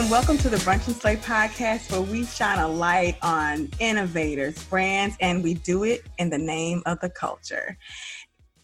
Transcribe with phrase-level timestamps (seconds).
[0.00, 4.64] And welcome to the Brunch and Slay podcast, where we shine a light on innovators,
[4.64, 7.76] brands, and we do it in the name of the culture.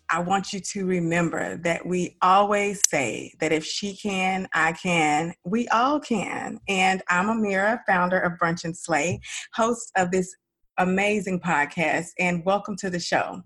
[0.08, 5.34] I want you to remember that we always say that if she can, I can,
[5.44, 6.58] we all can.
[6.70, 9.20] And I'm Amira, founder of Brunch and Slay,
[9.52, 10.34] host of this
[10.78, 13.42] amazing podcast, and welcome to the show.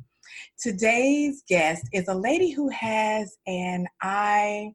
[0.61, 4.75] Today's guest is a lady who has an eye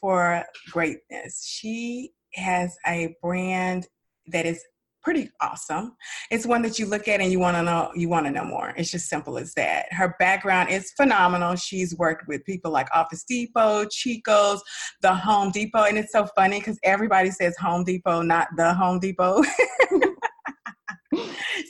[0.00, 1.44] for greatness.
[1.46, 3.86] She has a brand
[4.28, 4.64] that is
[5.04, 5.94] pretty awesome.
[6.30, 8.44] It's one that you look at and you want to know you want to know
[8.44, 8.72] more.
[8.76, 9.92] It's just simple as that.
[9.92, 11.54] Her background is phenomenal.
[11.56, 14.62] She's worked with people like Office Depot, Chico's,
[15.02, 18.98] the Home Depot, and it's so funny because everybody says Home Depot, not the Home
[18.98, 19.42] Depot.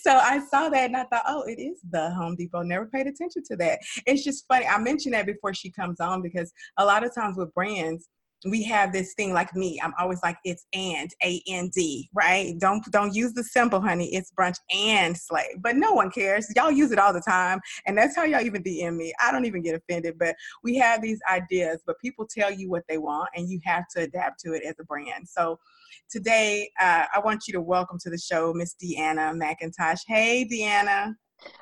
[0.02, 2.62] so I saw that and I thought, oh, it is the Home Depot.
[2.62, 3.80] Never paid attention to that.
[4.06, 4.66] It's just funny.
[4.66, 8.08] I mentioned that before she comes on because a lot of times with brands,
[8.44, 9.80] we have this thing like me.
[9.82, 12.54] I'm always like it's and a-n-d right?
[12.58, 14.14] Don't don't use the symbol honey.
[14.14, 15.56] It's brunch and slay.
[15.60, 16.46] But no one cares.
[16.54, 17.60] Y'all use it all the time.
[17.86, 19.12] And that's how y'all even dm me.
[19.22, 22.84] I don't even get offended but we have these ideas but people tell you what
[22.88, 25.28] they want and you have to adapt to it as a brand.
[25.28, 25.58] So
[26.10, 30.00] today uh, i want you to welcome to the show miss deanna mcintosh.
[30.06, 31.14] Hey deanna.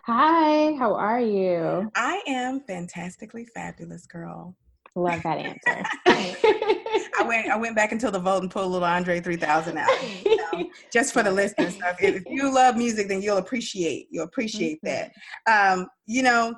[0.04, 1.90] Hi, how are you?
[1.94, 4.56] I am fantastically fabulous, girl.
[4.94, 5.86] Love that answer.
[6.06, 9.88] I went I went back until the vote and pulled a little Andre 3000 out.
[10.24, 11.78] You know, just for the listeners.
[11.78, 15.08] So if, if, you love music, then you'll appreciate you'll appreciate mm-hmm.
[15.46, 15.72] that.
[15.72, 16.54] Um, you know,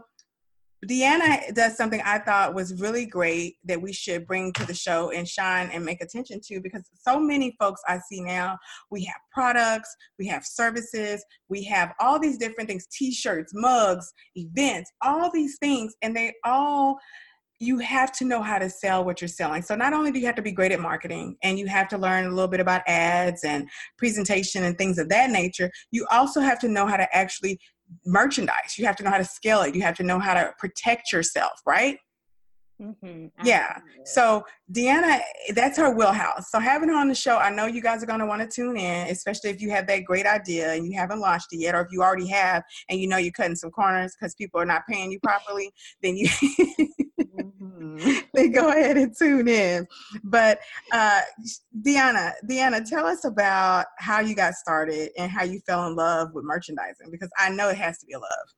[0.84, 5.10] Deanna does something I thought was really great that we should bring to the show
[5.10, 8.58] and shine and make attention to because so many folks I see now,
[8.91, 14.12] we have products, we have services, we have all these different things t shirts, mugs,
[14.34, 16.98] events, all these things, and they all
[17.64, 19.62] you have to know how to sell what you're selling.
[19.62, 21.98] So not only do you have to be great at marketing and you have to
[21.98, 26.41] learn a little bit about ads and presentation and things of that nature, you also
[26.41, 27.58] have to know how to actually
[28.06, 28.76] merchandise.
[28.78, 29.75] You have to know how to scale it.
[29.75, 31.98] You have to know how to protect yourself, right?
[32.82, 33.47] Mm-hmm.
[33.47, 33.78] Yeah.
[34.04, 34.42] So
[34.72, 35.20] Deanna,
[35.54, 36.50] that's her wheelhouse.
[36.50, 38.48] So having her on the show, I know you guys are going to want to
[38.48, 41.75] tune in, especially if you have that great idea and you haven't launched it yet,
[41.75, 44.66] or if you already have and you know you're cutting some corners because people are
[44.66, 45.70] not paying you properly.
[46.02, 46.28] Then you
[47.74, 48.18] mm-hmm.
[48.34, 49.86] then go ahead and tune in.
[50.22, 50.60] But
[50.92, 51.20] uh,
[51.82, 56.32] Deanna, Deanna, tell us about how you got started and how you fell in love
[56.34, 58.48] with merchandising because I know it has to be a love.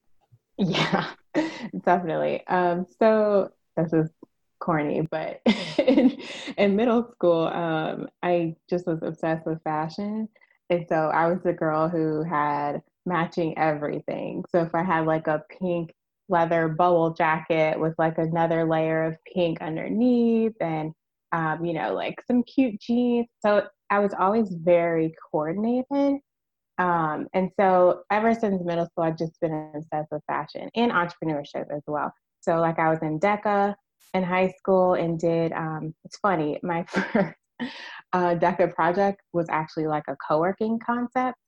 [0.58, 1.10] Yeah,
[1.84, 2.46] definitely.
[2.46, 4.10] Um, so this is
[4.58, 5.40] corny, but
[5.78, 6.18] in,
[6.56, 10.28] in, middle school, um, I just was obsessed with fashion.
[10.70, 14.44] And so I was the girl who had matching everything.
[14.50, 15.94] So if I had like a pink
[16.28, 20.92] leather bubble jacket with like another layer of pink underneath and
[21.32, 23.26] um, you know, like some cute jeans.
[23.40, 26.20] So I was always very coordinated.
[26.78, 31.66] Um, and so ever since middle school, I've just been obsessed with fashion and entrepreneurship
[31.74, 32.12] as well.
[32.40, 33.74] So like I was in DECA
[34.14, 37.34] in high school and did, um, it's funny, my first
[38.12, 41.38] uh, DECA project was actually like a co-working concept,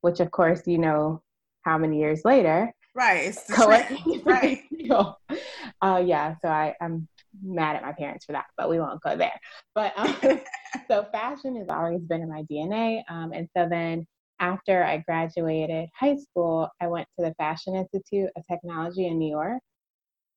[0.00, 1.22] which of course, you know,
[1.62, 2.72] how many years later.
[2.94, 3.36] Right.
[3.50, 4.22] co-working.
[4.24, 4.62] right.
[5.82, 6.34] uh, yeah.
[6.42, 7.08] So I, I'm
[7.42, 9.38] mad at my parents for that, but we won't go there.
[9.74, 10.16] But um,
[10.88, 13.02] so fashion has always been in my DNA.
[13.08, 14.06] Um, and so then
[14.40, 19.30] after I graduated high school, I went to the Fashion Institute of Technology in New
[19.30, 19.60] York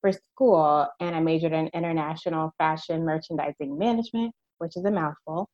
[0.02, 5.50] for school and I majored in international fashion merchandising management, which is a mouthful.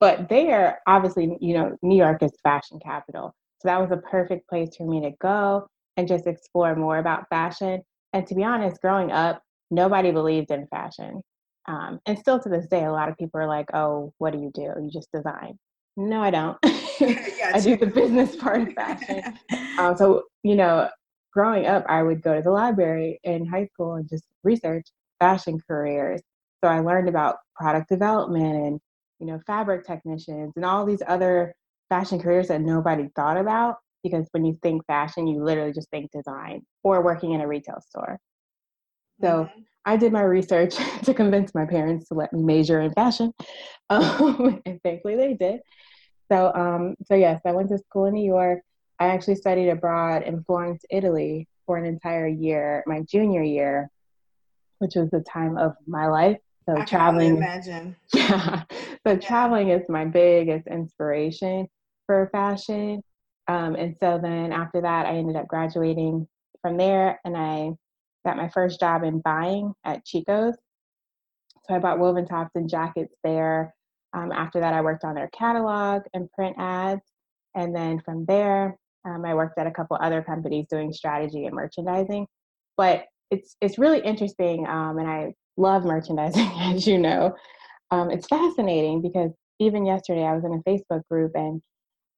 [0.00, 3.34] but there, obviously, you know, New York is fashion capital.
[3.62, 7.28] So that was a perfect place for me to go and just explore more about
[7.28, 7.80] fashion.
[8.12, 11.22] And to be honest, growing up, nobody believed in fashion.
[11.68, 14.40] Um, and still to this day, a lot of people are like, oh, what do
[14.40, 14.62] you do?
[14.62, 15.56] You just design.
[15.96, 16.58] No, I don't.
[16.64, 19.22] I do the business part of fashion.
[19.78, 20.90] Um, so, you know,
[21.32, 24.84] growing up, I would go to the library in high school and just research
[25.18, 26.20] fashion careers.
[26.62, 28.80] So I learned about product development and,
[29.18, 31.54] you know, fabric technicians and all these other
[31.92, 36.10] fashion careers that nobody thought about because when you think fashion, you literally just think
[36.10, 38.18] design or working in a retail store.
[39.20, 39.60] So mm-hmm.
[39.84, 40.74] I did my research
[41.04, 43.34] to convince my parents to let me major in fashion,
[43.90, 45.60] um, and thankfully they did.
[46.30, 48.60] So, um, so yes, I went to school in New York.
[48.98, 53.90] I actually studied abroad in Florence, Italy, for an entire year, my junior year,
[54.78, 56.38] which was the time of my life.
[56.64, 57.96] So I traveling, imagine.
[58.14, 58.62] Yeah.
[59.06, 59.16] So yeah.
[59.16, 61.68] traveling is my biggest inspiration
[62.12, 63.02] for fashion.
[63.48, 66.28] Um, and so then after that, I ended up graduating
[66.60, 67.70] from there, and I
[68.26, 70.54] got my first job in buying at Chico's.
[71.66, 73.74] So I bought woven tops and jackets there.
[74.12, 77.00] Um, after that, I worked on their catalog and print ads.
[77.54, 78.76] And then from there,
[79.06, 82.26] um, I worked at a couple other companies doing strategy and merchandising.
[82.76, 87.34] But it's it's really interesting, um, and I love merchandising, as you know.
[87.90, 91.62] Um, it's fascinating because even yesterday I was in a Facebook group and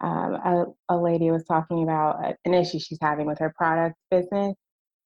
[0.00, 4.55] um, a, a, lady was talking about an issue she's having with her product business,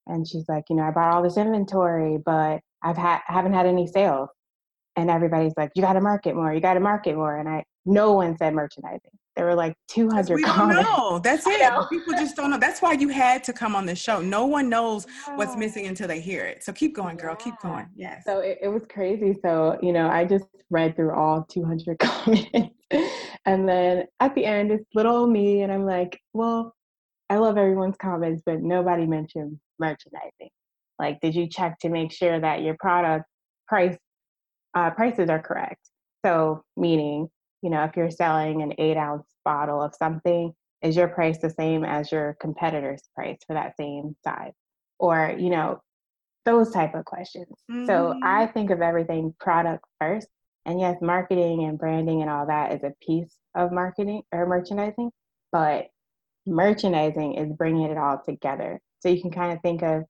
[0.06, 3.66] and she's like, you know, I bought all this inventory, but I've had haven't had
[3.66, 4.30] any sales,
[4.96, 7.64] and everybody's like, you got to market more, you got to market more, and I
[7.88, 9.10] no one said merchandising.
[9.34, 10.82] There were like 200 we comments.
[10.82, 11.20] Know.
[11.20, 11.88] That's it.
[11.88, 12.58] People just don't know.
[12.58, 14.20] That's why you had to come on the show.
[14.20, 15.36] No one knows yeah.
[15.36, 16.64] what's missing until they hear it.
[16.64, 17.36] So keep going, girl.
[17.38, 17.44] Yeah.
[17.44, 17.86] Keep going.
[17.94, 18.24] Yes.
[18.26, 19.34] So it, it was crazy.
[19.40, 22.74] So, you know, I just read through all 200 comments.
[23.46, 25.62] and then at the end, it's little me.
[25.62, 26.74] And I'm like, well,
[27.30, 30.50] I love everyone's comments, but nobody mentioned merchandising.
[30.98, 33.24] Like, did you check to make sure that your product
[33.68, 33.96] price
[34.74, 35.78] uh, prices are correct?
[36.24, 37.28] So, meaning,
[37.62, 40.52] you know, if you're selling an eight ounce bottle of something,
[40.82, 44.52] is your price the same as your competitor's price for that same size?
[44.98, 45.80] Or, you know,
[46.44, 47.48] those type of questions.
[47.70, 47.86] Mm-hmm.
[47.86, 48.52] So I mm-hmm.
[48.52, 50.28] think of everything product first.
[50.66, 55.10] And yes, marketing and branding and all that is a piece of marketing or merchandising,
[55.50, 55.86] but
[56.46, 58.80] merchandising is bringing it all together.
[59.00, 60.02] So you can kind of think of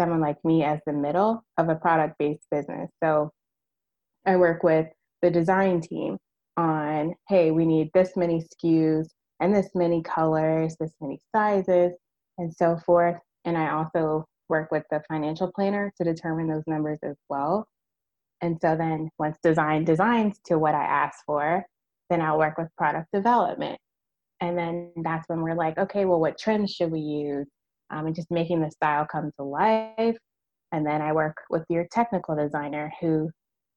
[0.00, 2.90] someone like me as the middle of a product based business.
[3.02, 3.30] So
[4.26, 4.86] I work with
[5.22, 6.18] the design team
[6.94, 9.06] on, hey, we need this many SKUs
[9.40, 11.92] and this many colors, this many sizes,
[12.38, 13.16] and so forth.
[13.44, 17.66] And I also work with the financial planner to determine those numbers as well.
[18.40, 21.64] And so then once design designs to what I asked for,
[22.10, 23.78] then I'll work with product development.
[24.40, 27.46] And then that's when we're like, okay, well, what trends should we use?
[27.90, 30.16] Um, and just making the style come to life.
[30.72, 33.30] And then I work with your technical designer who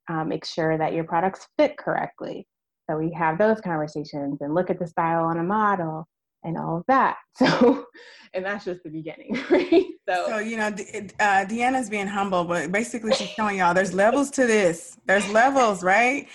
[0.09, 2.47] um, makes sure that your products fit correctly.
[2.89, 6.07] So we have those conversations and look at the style on a model
[6.47, 7.17] and all of that.
[7.37, 7.85] So,
[8.33, 9.85] and that's just the beginning, right?
[10.09, 14.31] So, so you know, uh, Deanna's being humble, but basically she's telling y'all there's levels
[14.31, 14.97] to this.
[15.05, 16.27] There's levels, right?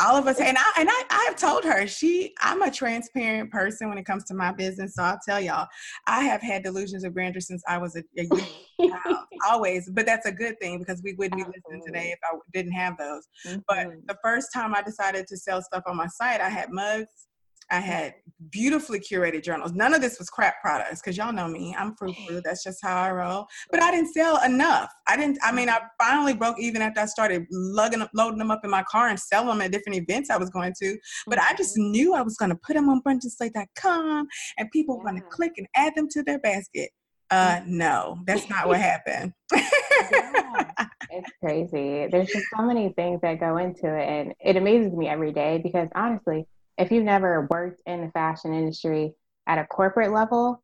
[0.00, 3.52] All of us, and I and I, I have told her she I'm a transparent
[3.52, 4.96] person when it comes to my business.
[4.96, 5.68] So I'll tell y'all,
[6.08, 9.18] I have had delusions of grandeur since I was a, a young child,
[9.48, 9.88] always.
[9.88, 12.98] But that's a good thing because we wouldn't be listening today if I didn't have
[12.98, 13.28] those.
[13.46, 13.60] Mm-hmm.
[13.68, 17.27] But the first time I decided to sell stuff on my site, I had mugs
[17.70, 18.14] I had
[18.50, 19.72] beautifully curated journals.
[19.72, 21.74] None of this was crap products because y'all know me.
[21.78, 22.40] I'm frou frou.
[22.42, 23.46] That's just how I roll.
[23.70, 24.90] But I didn't sell enough.
[25.06, 25.38] I didn't.
[25.42, 28.70] I mean, I finally broke even after I started lugging, up loading them up in
[28.70, 30.96] my car and selling them at different events I was going to.
[31.26, 31.90] But I just mm-hmm.
[31.90, 34.28] knew I was going to put them on brunchandslay.com
[34.58, 36.90] and people were going to click and add them to their basket.
[37.30, 37.76] Uh, mm-hmm.
[37.76, 39.34] no, that's not what happened.
[39.52, 42.06] yeah, it's crazy.
[42.10, 45.60] There's just so many things that go into it, and it amazes me every day
[45.62, 46.46] because honestly
[46.78, 49.12] if you've never worked in the fashion industry
[49.46, 50.62] at a corporate level,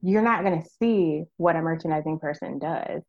[0.00, 3.02] you're not going to see what a merchandising person does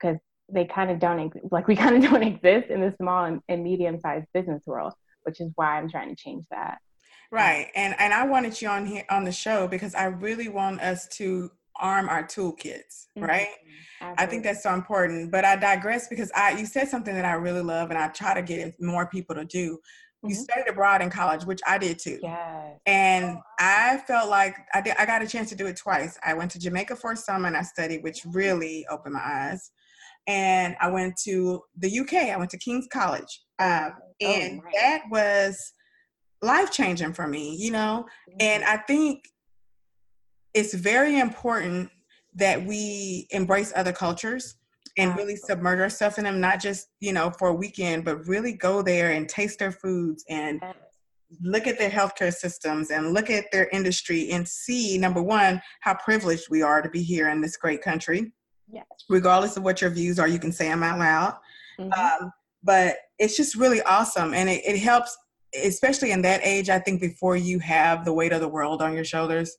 [0.00, 0.18] because
[0.52, 3.62] they kind of don't like we kind of don't exist in the small and, and
[3.62, 4.92] medium sized business world,
[5.24, 6.78] which is why I'm trying to change that.
[7.30, 10.80] Right, and and I wanted you on here on the show because I really want
[10.80, 13.24] us to arm our toolkits, mm-hmm.
[13.24, 13.48] right?
[14.02, 14.14] Mm-hmm.
[14.18, 15.30] I think that's so important.
[15.30, 18.34] But I digress because I you said something that I really love, and I try
[18.34, 19.78] to get more people to do
[20.22, 20.42] you mm-hmm.
[20.42, 22.18] studied abroad in college, which I did too.
[22.22, 22.78] Yes.
[22.86, 26.18] And I felt like I did, I got a chance to do it twice.
[26.24, 29.70] I went to Jamaica for a summer and I studied, which really opened my eyes.
[30.26, 32.14] And I went to the UK.
[32.14, 35.56] I went to King's College, um, oh, and oh, that was
[36.42, 37.56] life changing for me.
[37.56, 38.36] You know, mm-hmm.
[38.40, 39.24] and I think
[40.52, 41.88] it's very important
[42.34, 44.56] that we embrace other cultures
[44.98, 48.52] and really submerge ourselves in them, not just, you know, for a weekend, but really
[48.52, 50.60] go there and taste their foods and
[51.42, 55.94] look at their healthcare systems and look at their industry and see, number one, how
[55.94, 58.32] privileged we are to be here in this great country.
[58.72, 58.86] Yes.
[59.08, 61.36] Regardless of what your views are, you can say them out loud.
[61.78, 62.24] Mm-hmm.
[62.24, 62.32] Um,
[62.62, 64.34] but it's just really awesome.
[64.34, 65.16] And it, it helps,
[65.54, 68.94] especially in that age, I think before you have the weight of the world on
[68.94, 69.56] your shoulders,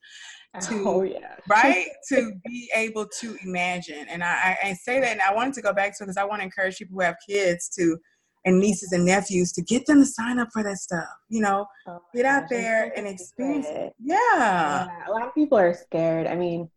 [0.59, 1.35] to oh, yeah.
[1.49, 5.61] right to be able to imagine and I, I say that and i wanted to
[5.61, 7.97] go back to because i want to encourage people who have kids to
[8.43, 11.65] and nieces and nephews to get them to sign up for that stuff you know
[11.87, 14.17] oh get out there and experience it yeah.
[14.27, 16.69] yeah a lot of people are scared i mean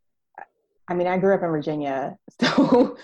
[0.86, 2.96] I mean, I grew up in Virginia, so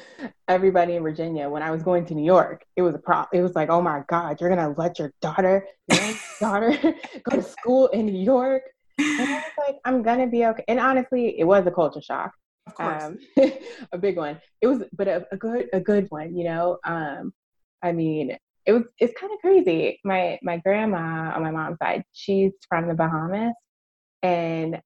[0.49, 3.25] everybody in Virginia, when I was going to New York, it was a pro.
[3.33, 6.77] It was like, oh my God, you're gonna let your daughter, your daughter,
[7.25, 8.63] go to school in New York?
[9.01, 10.65] And I was like, I'm gonna be okay.
[10.69, 12.33] And honestly, it was a culture shock.
[12.67, 13.19] Of course, um,
[13.93, 14.41] a big one.
[14.61, 16.37] It was, but a, a, good, a good one.
[16.37, 17.33] You know, um,
[17.83, 18.85] I mean, it was.
[18.99, 20.01] It's kind of crazy.
[20.05, 23.55] My my grandma on my mom's side, she's from the Bahamas,
[24.23, 24.81] and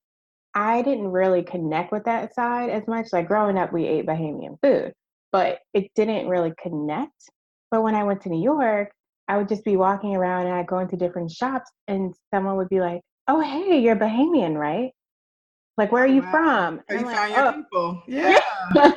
[0.55, 3.09] I didn't really connect with that side as much.
[3.13, 4.93] Like growing up, we ate Bahamian food,
[5.33, 7.31] but it didn't really connect.
[7.71, 8.93] But when I went to New York,
[9.27, 12.69] I would just be walking around and I'd go into different shops and someone would
[12.69, 14.93] be like, Oh, hey, you're Bahamian, right?
[15.77, 16.31] Like, where are you wow.
[16.31, 16.81] from?
[16.89, 17.53] And you like, oh.
[17.53, 18.03] people.
[18.09, 18.41] Yeah.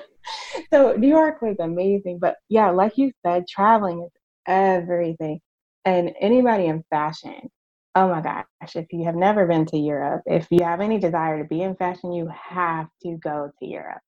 [0.74, 2.20] so New York was amazing.
[2.20, 4.12] But yeah, like you said, traveling is
[4.46, 5.40] everything.
[5.86, 7.50] And anybody in fashion,
[7.96, 11.42] oh my gosh, if you have never been to Europe, if you have any desire
[11.42, 14.02] to be in fashion, you have to go to Europe.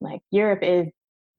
[0.00, 0.88] Like Europe is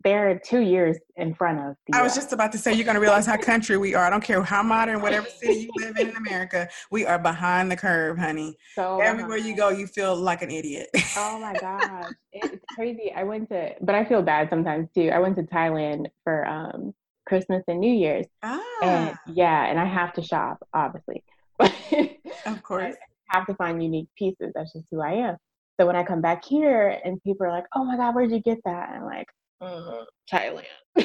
[0.04, 3.26] they're two years in front of I was just about to say you're gonna realize
[3.26, 4.06] how country we are.
[4.06, 7.72] I don't care how modern, whatever city you live in in America, we are behind
[7.72, 8.56] the curve, honey.
[8.76, 9.50] So everywhere behind.
[9.50, 10.90] you go, you feel like an idiot.
[11.18, 12.14] oh my gosh.
[12.32, 13.12] It's crazy.
[13.16, 15.10] I went to but I feel bad sometimes too.
[15.10, 16.94] I went to Thailand for um
[17.26, 18.26] Christmas and New Year's.
[18.42, 18.62] Ah.
[18.82, 21.24] And yeah, and I have to shop, obviously.
[21.60, 22.96] of course.
[23.32, 24.52] I have to find unique pieces.
[24.56, 25.38] That's just who I am.
[25.80, 28.40] So when I come back here and people are like, "Oh my God, where'd you
[28.42, 29.28] get that?" I'm like,
[29.62, 30.64] mm, Thailand.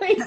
[0.00, 0.18] like,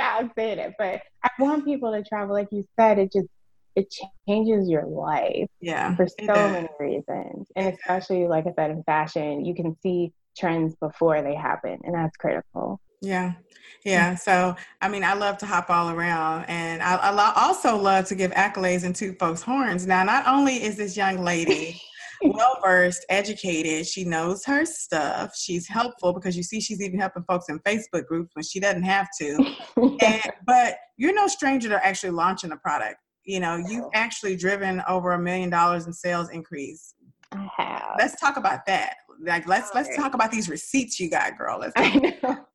[0.00, 2.34] I'm saying it, but I want people to travel.
[2.34, 3.28] Like you said, it just
[3.74, 3.92] it
[4.28, 5.48] changes your life.
[5.60, 10.12] Yeah, for so many reasons, and especially like I said in fashion, you can see
[10.36, 12.80] trends before they happen, and that's critical.
[13.02, 13.32] Yeah.
[13.84, 14.14] Yeah.
[14.14, 18.14] So, I mean, I love to hop all around and I, I also love to
[18.14, 19.86] give accolades and toot folks' horns.
[19.86, 21.82] Now, not only is this young lady
[22.24, 27.24] well versed, educated, she knows her stuff, she's helpful because you see she's even helping
[27.24, 29.44] folks in Facebook groups when she doesn't have to.
[30.00, 32.96] and, but you're no stranger to actually launching a product.
[33.24, 36.94] You know, you've actually driven over a million dollars in sales increase.
[37.30, 37.94] I have.
[37.98, 38.96] Let's talk about that.
[39.20, 41.60] Like let's let's talk about these receipts you got, girl.
[41.60, 42.46] Let's I know.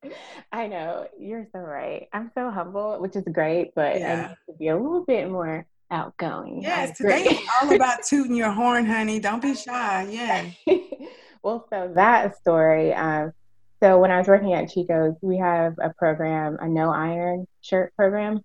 [0.52, 1.06] I know.
[1.18, 2.08] You're so right.
[2.12, 4.12] I'm so humble, which is great, but yeah.
[4.12, 6.62] I need to be a little bit more outgoing.
[6.62, 9.20] Yes, today is all about tooting your horn, honey.
[9.20, 10.08] Don't be shy.
[10.10, 10.50] Yeah.
[11.42, 13.32] well, so that story, um,
[13.82, 17.94] so when I was working at Chico's, we have a program, a no iron shirt
[17.96, 18.40] program.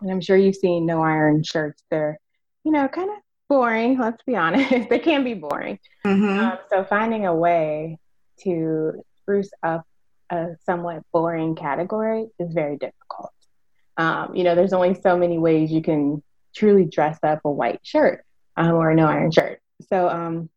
[0.00, 1.82] And I'm sure you've seen no iron shirts.
[1.90, 2.18] They're,
[2.64, 3.16] you know, kind of
[3.48, 3.98] boring.
[3.98, 5.78] Let's be honest; they can be boring.
[6.06, 6.38] Mm-hmm.
[6.38, 7.98] Um, so finding a way
[8.42, 9.84] to spruce up
[10.30, 13.32] a somewhat boring category is very difficult.
[13.96, 16.22] Um, you know, there's only so many ways you can
[16.58, 18.24] truly dress up a white shirt
[18.56, 19.60] um, or a no iron shirt.
[19.88, 20.50] So um,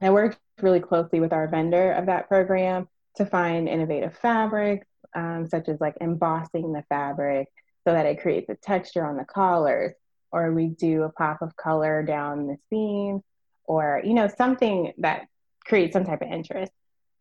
[0.00, 5.46] I worked really closely with our vendor of that program to find innovative fabrics, um,
[5.48, 7.48] such as like embossing the fabric
[7.86, 9.94] so that it creates a texture on the collars
[10.34, 13.22] or we do a pop of color down the seam
[13.66, 15.26] or you know something that
[15.64, 16.72] creates some type of interest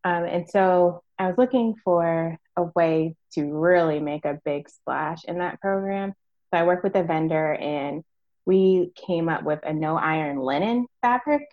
[0.04, 5.24] um, and so i was looking for a way to really make a big splash
[5.26, 6.14] in that program
[6.54, 8.04] so i worked with a vendor and
[8.46, 11.44] we came up with a no iron linen fabric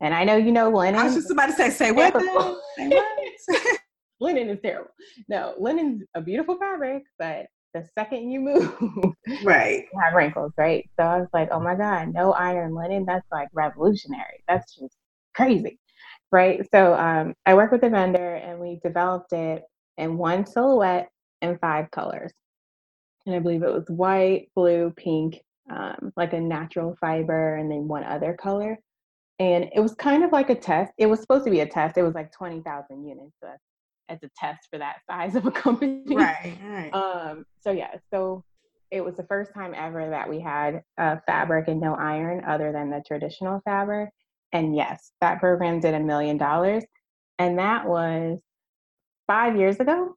[0.00, 2.26] and i know you know linen i was just about to say say what, say
[2.26, 2.60] what?
[4.20, 4.90] linen is terrible
[5.28, 8.74] no linen's a beautiful fabric but the second you move,
[9.44, 10.88] right, you have wrinkles, right?
[10.98, 13.04] So I was like, oh my God, no iron linen.
[13.04, 14.42] That's like revolutionary.
[14.48, 14.96] That's just
[15.34, 15.78] crazy,
[16.32, 16.66] right?
[16.72, 19.64] So um, I worked with a vendor and we developed it
[19.96, 21.08] in one silhouette
[21.42, 22.32] and five colors.
[23.28, 27.86] And I believe it was white, blue, pink, um, like a natural fiber, and then
[27.86, 28.78] one other color.
[29.38, 30.92] And it was kind of like a test.
[30.96, 31.98] It was supposed to be a test.
[31.98, 33.36] It was like 20,000 units.
[34.08, 36.02] As a test for that size of a company.
[36.06, 36.56] Right.
[36.64, 36.94] right.
[36.94, 38.42] Um, so yeah, so
[38.90, 42.72] it was the first time ever that we had a fabric and no iron other
[42.72, 44.08] than the traditional fabric.
[44.52, 46.84] And yes, that program did a million dollars.
[47.38, 48.38] And that was
[49.26, 50.16] five years ago.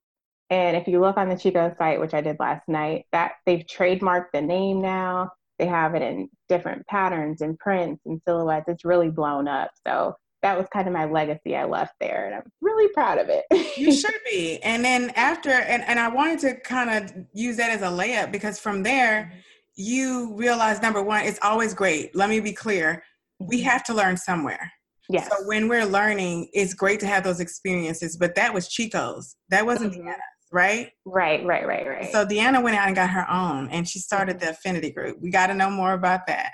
[0.51, 3.65] And if you look on the Chico site, which I did last night, that they've
[3.65, 5.31] trademarked the name now.
[5.58, 8.65] They have it in different patterns and prints and silhouettes.
[8.67, 9.72] It's really blown up.
[9.88, 13.27] So that was kind of my legacy I left there, and I'm really proud of
[13.29, 13.46] it.
[13.77, 14.60] you should be.
[14.63, 18.31] And then after, and, and I wanted to kind of use that as a layup
[18.31, 19.31] because from there,
[19.75, 22.15] you realize number one, it's always great.
[22.15, 23.03] Let me be clear.
[23.39, 23.70] We mm-hmm.
[23.70, 24.72] have to learn somewhere.
[25.10, 25.29] Yes.
[25.29, 29.36] So when we're learning, it's great to have those experiences, but that was Chico's.
[29.50, 30.08] That wasn't mm-hmm.
[30.08, 30.91] Deanna's, right?
[31.05, 32.12] Right, right, right, right.
[32.12, 35.17] So Deanna went out and got her own and she started the affinity group.
[35.22, 36.53] We got to know more about that.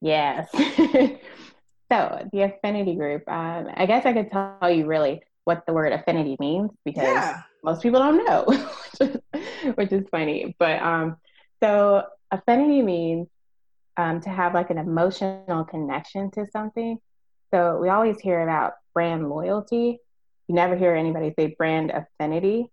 [0.00, 0.48] Yes.
[0.52, 5.92] so the affinity group, um, I guess I could tell you really what the word
[5.92, 7.42] affinity means because yeah.
[7.62, 8.44] most people don't know,
[8.98, 10.54] which, is, which is funny.
[10.58, 11.16] But um,
[11.62, 13.28] so affinity means
[13.96, 16.98] um, to have like an emotional connection to something.
[17.52, 19.98] So we always hear about brand loyalty.
[20.48, 22.70] You never hear anybody say brand affinity.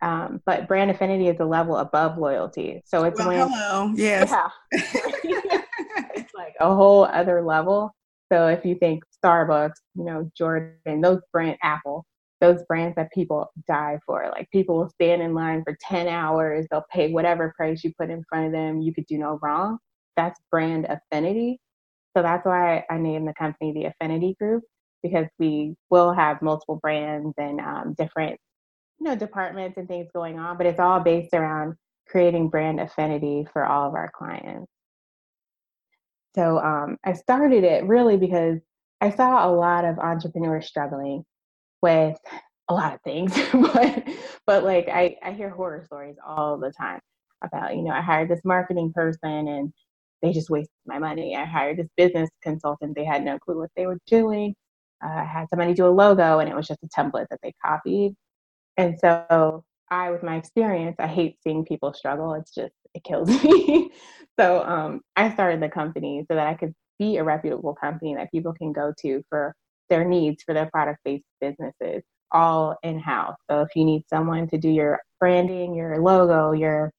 [0.00, 2.82] Um, but brand affinity is a level above loyalty.
[2.84, 4.48] So it's well, when, hello, yes, yeah,
[6.14, 7.92] it's like a whole other level.
[8.32, 12.04] So if you think Starbucks, you know, Jordan, those brand Apple,
[12.40, 14.28] those brands that people die for.
[14.30, 18.10] Like people will stand in line for 10 hours, they'll pay whatever price you put
[18.10, 19.78] in front of them, you could do no wrong.
[20.16, 21.60] That's brand affinity.
[22.16, 24.64] So that's why I named the company the Affinity Group
[25.02, 28.38] because we will have multiple brands and um, different
[29.00, 31.74] you know departments and things going on, but it's all based around
[32.08, 34.70] creating brand affinity for all of our clients.
[36.34, 38.58] So um, I started it really because
[39.00, 41.24] I saw a lot of entrepreneurs struggling
[41.82, 42.16] with
[42.68, 44.04] a lot of things, but
[44.46, 47.00] but like I, I hear horror stories all the time
[47.42, 49.72] about, you know, I hired this marketing person and
[50.22, 51.36] they just wasted my money.
[51.36, 54.54] I hired this business consultant, they had no clue what they were doing.
[55.04, 57.52] Uh, I had somebody do a logo and it was just a template that they
[57.64, 58.14] copied.
[58.78, 62.32] And so I, with my experience, I hate seeing people struggle.
[62.34, 63.90] It's just, it kills me.
[64.38, 68.30] so um, I started the company so that I could be a reputable company that
[68.30, 69.54] people can go to for
[69.90, 73.36] their needs for their product based businesses all in house.
[73.50, 76.92] So if you need someone to do your branding, your logo, your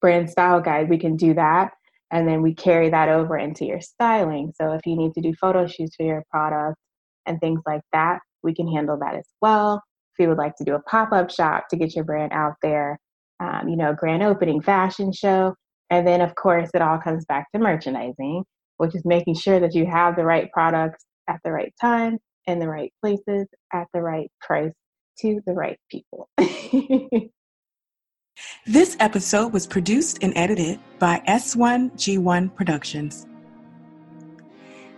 [0.00, 1.72] brand style guide, we can do that.
[2.10, 4.52] And then we carry that over into your styling.
[4.56, 6.76] So if you need to do photo shoots for your product
[7.26, 9.82] and things like that, we can handle that as well.
[10.14, 12.54] If you would like to do a pop up shop to get your brand out
[12.62, 12.98] there,
[13.40, 15.54] um, you know, grand opening, fashion show.
[15.90, 18.44] And then, of course, it all comes back to merchandising,
[18.76, 22.58] which is making sure that you have the right products at the right time, in
[22.58, 24.72] the right places, at the right price,
[25.20, 26.28] to the right people.
[28.66, 33.26] this episode was produced and edited by S1G1 Productions.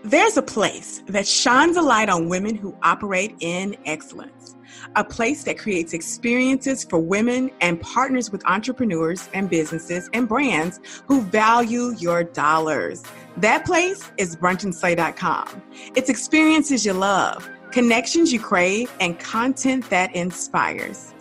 [0.05, 4.56] There's a place that shines a light on women who operate in excellence,
[4.95, 10.81] a place that creates experiences for women and partners with entrepreneurs and businesses and brands
[11.07, 13.03] who value your dollars.
[13.37, 15.63] That place is brunchandslay.com.
[15.95, 21.13] It's experiences you love, connections you crave, and content that inspires.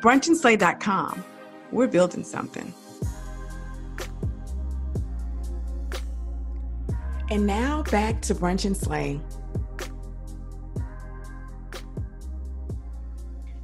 [0.00, 1.24] brunchandslay.com.
[1.70, 2.74] We're building something.
[7.30, 9.18] And now back to Brunch and Slay.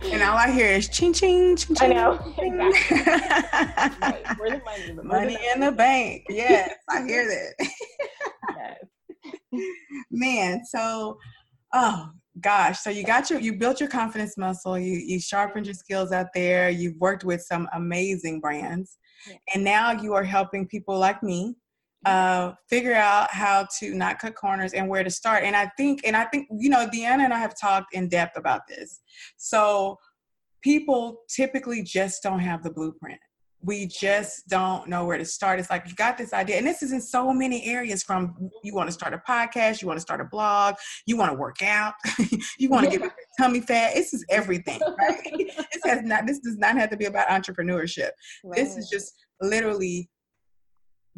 [0.03, 1.93] And all I hear is ching ching ching ching.
[1.93, 2.19] I know.
[2.39, 2.97] Exactly.
[4.41, 4.97] right.
[4.97, 5.35] The money?
[5.35, 6.25] Money in the bank.
[6.29, 7.27] Yes, I hear
[7.59, 7.71] that.
[8.57, 9.63] yes.
[10.11, 11.19] Man, so
[11.75, 15.75] oh gosh, so you got your you built your confidence muscle, you you sharpened your
[15.75, 18.99] skills out there, you've worked with some amazing brands.
[19.29, 19.37] Yeah.
[19.55, 21.57] And now you are helping people like me
[22.09, 25.45] uh, figure out how to not cut corners and where to start.
[25.45, 28.39] And I think, and I think, you know, Deanna and I have talked in depth
[28.39, 29.01] about this.
[29.37, 29.99] So
[30.63, 33.21] people typically just don't have the blueprint.
[33.61, 35.59] We just don't know where to start.
[35.59, 38.05] It's like you got this idea, and this is in so many areas.
[38.05, 41.33] From you want to start a podcast, you want to start a blog, you want
[41.33, 41.95] to work out,
[42.61, 43.95] you want to get tummy fat.
[43.95, 45.53] This is everything, right?
[45.73, 46.25] this has not.
[46.25, 48.11] This does not have to be about entrepreneurship.
[48.45, 48.57] Right.
[48.57, 50.09] This is just literally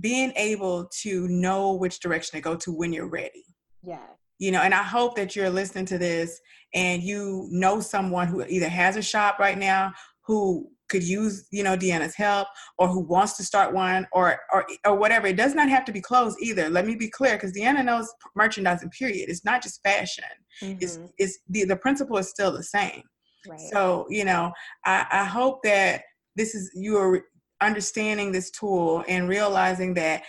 [0.00, 3.44] being able to know which direction to go to when you're ready.
[3.82, 4.06] Yeah.
[4.38, 6.40] You know, and I hope that you're listening to this
[6.74, 9.92] and you know someone who either has a shop right now
[10.26, 14.66] who could use, you know, Deanna's help or who wants to start one or or
[14.84, 15.28] or whatever.
[15.28, 16.68] It does not have to be clothes either.
[16.68, 19.28] Let me be clear because Deanna knows merchandising period.
[19.28, 20.24] It's not just fashion.
[20.62, 20.78] Mm-hmm.
[20.80, 23.02] It's it's the, the principle is still the same.
[23.48, 23.60] Right.
[23.72, 24.52] So, you know,
[24.84, 26.02] I, I hope that
[26.36, 27.22] this is you are
[27.60, 30.22] understanding this tool and realizing that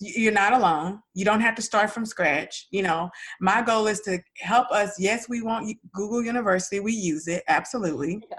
[0.00, 1.00] you're not alone.
[1.14, 3.10] You don't have to start from scratch you know?
[3.40, 4.98] My goal is to help us.
[4.98, 6.80] Yes we want google university.
[6.80, 8.22] We use it absolutely.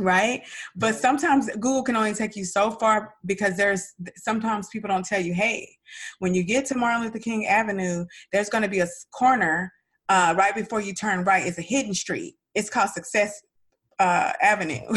[0.00, 0.42] Right?
[0.76, 5.20] But sometimes google can only take you so far because there's sometimes people don't tell
[5.20, 5.68] you hey
[6.20, 9.72] when you get to martin luther king avenue there's going to be a corner
[10.08, 11.46] uh, right before you turn right.
[11.46, 12.36] It's a hidden street.
[12.54, 13.42] It's called success
[13.98, 14.80] uh, avenue.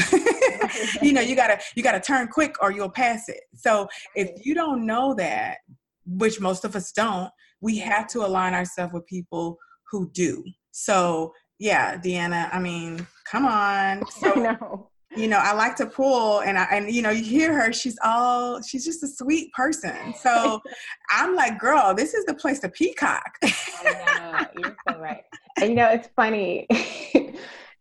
[1.02, 3.42] you know, you gotta you gotta turn quick or you'll pass it.
[3.56, 5.58] So if you don't know that,
[6.06, 7.30] which most of us don't,
[7.62, 9.58] we have to align ourselves with people
[9.92, 10.44] who do.
[10.72, 14.04] So yeah, Deanna, I mean, come on.
[14.12, 14.88] So, I know.
[15.14, 17.98] You know, I like to pull and I and you know, you hear her, she's
[18.02, 20.14] all she's just a sweet person.
[20.18, 20.62] So
[21.10, 23.38] I'm like, girl, this is the place to peacock.
[23.44, 25.24] I know, you're so right.
[25.60, 26.66] And you know, it's funny.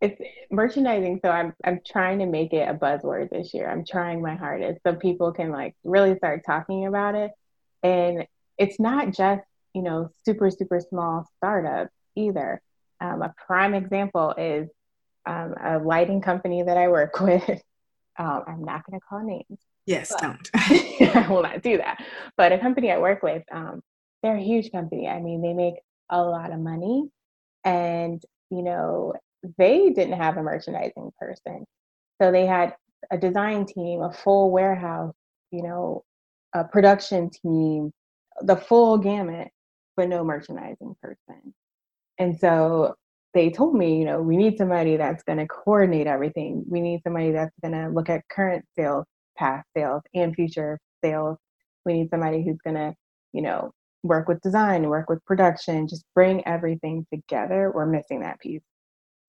[0.01, 3.71] It's merchandising, so I'm I'm trying to make it a buzzword this year.
[3.71, 7.33] I'm trying my hardest so people can like really start talking about it.
[7.83, 8.27] And
[8.59, 9.43] it's not just,
[9.75, 12.61] you know, super, super small startups either
[13.01, 14.69] um, a prime example is
[15.27, 17.63] um, a lighting company that I work with.
[18.19, 19.59] Um, I'm not going to call names.
[19.87, 20.49] Yes, don't.
[20.55, 22.05] I will not do that.
[22.37, 23.81] But a company I work with, um,
[24.23, 25.09] they're a huge company.
[25.09, 25.77] I mean, they make
[26.11, 27.09] a lot of money.
[27.65, 29.15] And, you know,
[29.59, 31.65] they didn't have a merchandising person.
[32.21, 32.75] So they had
[33.11, 35.15] a design team, a full warehouse,
[35.51, 36.03] you know,
[36.55, 37.93] a production team,
[38.43, 39.49] the full gamut,
[39.97, 41.55] but no merchandising person.
[42.19, 42.95] And so
[43.35, 46.65] they told me, you know, we need somebody that's going to coordinate everything.
[46.69, 49.07] We need somebody that's going to look at current sales,
[49.39, 51.39] past sales, and future sales.
[51.85, 52.95] We need somebody who's going to,
[53.33, 53.73] you know,
[54.03, 57.73] work with design, work with production, just bring everything together.
[57.75, 58.63] We're missing that piece.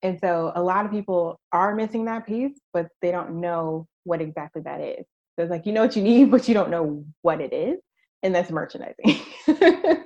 [0.04, 4.22] And so a lot of people are missing that piece, but they don't know what
[4.22, 5.06] exactly that is.
[5.36, 7.80] So it's like, you know what you need, but you don't know what it is.
[8.24, 9.20] And that's merchandising.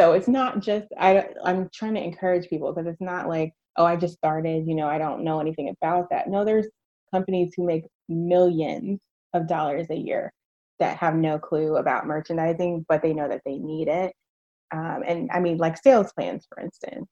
[0.00, 3.84] so it's not just I, i'm trying to encourage people because it's not like oh
[3.84, 6.68] i just started you know i don't know anything about that no there's
[7.12, 8.98] companies who make millions
[9.34, 10.32] of dollars a year
[10.78, 14.14] that have no clue about merchandising but they know that they need it
[14.72, 17.06] um, and i mean like sales plans for instance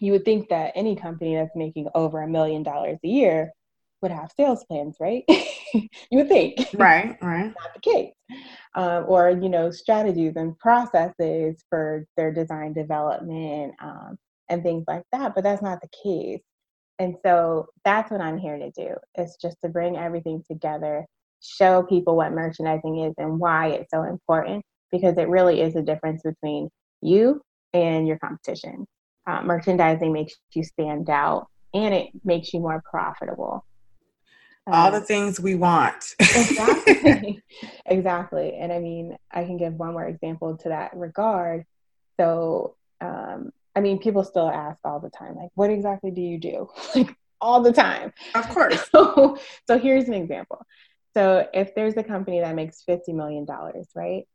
[0.00, 3.52] you would think that any company that's making over a million dollars a year
[4.02, 5.24] would have sales plans, right?
[5.74, 6.66] you would think.
[6.74, 7.46] Right, right.
[7.46, 8.12] Not the case.
[8.74, 14.16] Um, or, you know, strategies and processes for their design development um,
[14.48, 15.34] and things like that.
[15.34, 16.42] But that's not the case.
[16.98, 21.04] And so that's what I'm here to do is just to bring everything together,
[21.42, 25.82] show people what merchandising is and why it's so important, because it really is a
[25.82, 26.70] difference between
[27.02, 27.42] you
[27.74, 28.86] and your competition.
[29.26, 33.64] Uh, merchandising makes you stand out and it makes you more profitable
[34.66, 36.14] all the um, things we want.
[36.20, 37.42] exactly.
[37.86, 38.54] exactly.
[38.58, 41.64] And I mean, I can give one more example to that regard.
[42.18, 46.38] So, um, I mean, people still ask all the time, like, what exactly do you
[46.38, 46.68] do?
[46.94, 48.12] like, all the time.
[48.34, 48.88] Of course.
[48.90, 50.64] So, so here's an example.
[51.14, 53.46] So, if there's a company that makes $50 million,
[53.94, 54.26] right?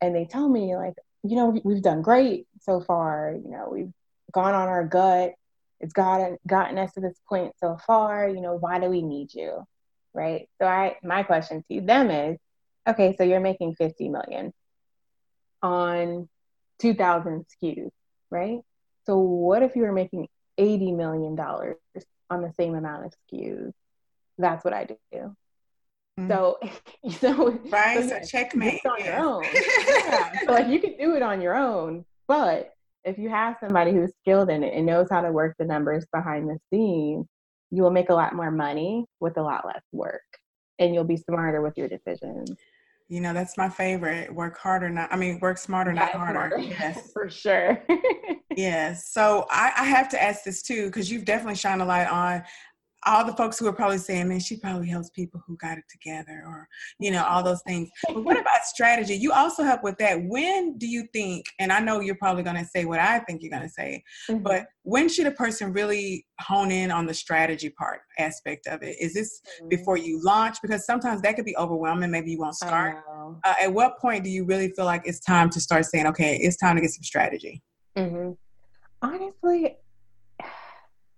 [0.00, 3.92] And they tell me, like, you know, we've done great so far, you know, we've
[4.32, 5.32] gone on our gut,
[5.80, 9.32] it's gotten gotten us to this point so far, you know, why do we need
[9.34, 9.64] you?
[10.18, 10.48] right?
[10.60, 12.38] So I my question to them is,
[12.88, 14.52] okay, so you're making 50 million
[15.62, 16.28] on
[16.80, 17.90] 2000 SKUs,
[18.30, 18.60] right?
[19.06, 21.76] So what if you were making 80 million dollars
[22.30, 23.72] on the same amount of SKUs?
[24.38, 24.96] That's what I do.
[26.18, 26.28] Mm-hmm.
[26.28, 26.58] So,
[27.20, 29.04] so right, so, so checkmate on yeah.
[29.06, 29.44] your own.
[29.54, 30.32] yeah.
[30.46, 32.74] So like you can do it on your own, but
[33.08, 36.04] if you have somebody who's skilled in it and knows how to work the numbers
[36.12, 37.26] behind the scenes,
[37.70, 40.22] you will make a lot more money with a lot less work
[40.78, 42.50] and you'll be smarter with your decisions.
[43.08, 44.32] You know, that's my favorite.
[44.34, 46.38] Work harder, not, I mean, work smarter, not, not harder.
[46.38, 46.58] harder.
[46.78, 47.10] Yes.
[47.12, 47.82] For sure.
[48.56, 49.10] yes.
[49.10, 52.42] So I, I have to ask this too, because you've definitely shined a light on
[53.06, 55.84] all the folks who are probably saying, man, she probably helps people who got it
[55.88, 57.88] together or, you know, all those things.
[58.06, 59.14] But what about strategy?
[59.14, 60.20] You also help with that.
[60.24, 63.42] When do you think, and I know you're probably going to say what I think
[63.42, 64.42] you're going to say, mm-hmm.
[64.42, 68.96] but when should a person really hone in on the strategy part aspect of it?
[69.00, 69.68] Is this mm-hmm.
[69.68, 70.58] before you launch?
[70.60, 72.10] Because sometimes that could be overwhelming.
[72.10, 73.04] Maybe you won't start.
[73.44, 76.36] Uh, at what point do you really feel like it's time to start saying, okay,
[76.36, 77.62] it's time to get some strategy?
[77.96, 78.32] Mm-hmm.
[79.02, 79.76] Honestly,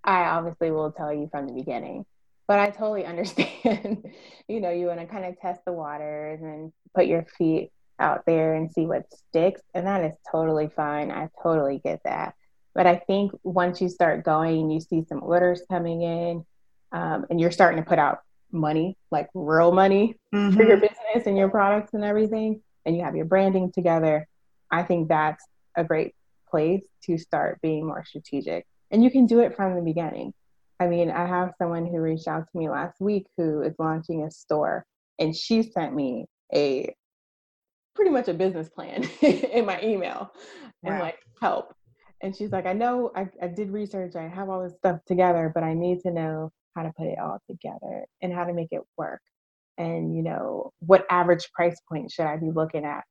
[0.05, 2.07] I obviously will tell you from the beginning,
[2.47, 4.13] but I totally understand.
[4.49, 8.25] you know, you want to kind of test the waters and put your feet out
[8.27, 11.11] there and see what sticks, and that is totally fine.
[11.11, 12.35] I totally get that.
[12.75, 16.45] But I think once you start going you see some orders coming in,
[16.93, 18.21] um, and you're starting to put out
[18.53, 20.57] money, like real money mm-hmm.
[20.57, 20.87] for your mm-hmm.
[20.87, 24.27] business and your products and everything, and you have your branding together,
[24.71, 25.45] I think that's
[25.77, 26.15] a great
[26.49, 30.33] place to start being more strategic and you can do it from the beginning.
[30.81, 34.25] I mean, I have someone who reached out to me last week who is launching
[34.25, 34.85] a store,
[35.19, 36.95] and she sent me a
[37.95, 40.33] pretty much a business plan in my email
[40.85, 41.01] and wow.
[41.01, 41.75] like help.
[42.23, 45.51] And she's like, I know I, I did research, I have all this stuff together,
[45.55, 48.69] but I need to know how to put it all together and how to make
[48.71, 49.21] it work.
[49.79, 53.05] And, you know, what average price point should I be looking at?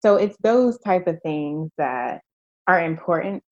[0.00, 2.20] So it's those type of things that
[2.66, 3.42] are important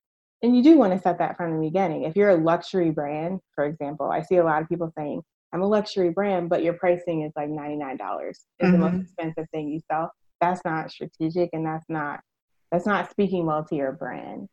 [0.43, 2.05] and you do want to set that from the beginning.
[2.05, 5.23] If you're a luxury brand, for example, I see a lot of people saying,
[5.53, 8.73] I'm a luxury brand, but your pricing is like $99 is mm-hmm.
[8.73, 9.01] the most mm-hmm.
[9.03, 10.13] expensive thing you sell.
[10.41, 12.21] That's not strategic and that's not
[12.71, 14.49] that's not speaking well to your brand.